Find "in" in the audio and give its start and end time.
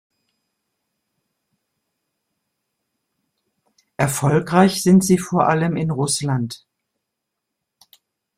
5.77-5.91